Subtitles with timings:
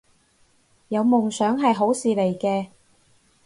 [0.87, 2.69] 有夢想係好事嚟嘅